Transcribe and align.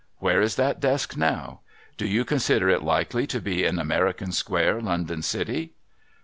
Where 0.17 0.41
is 0.41 0.55
that 0.55 0.79
desk 0.79 1.15
now? 1.15 1.59
Do 1.95 2.07
you 2.07 2.25
consider 2.25 2.69
it 2.69 2.81
likely 2.81 3.27
to 3.27 3.39
be 3.39 3.63
in 3.65 3.77
America 3.77 4.31
square, 4.31 4.81
London 4.81 5.21
City 5.21 5.75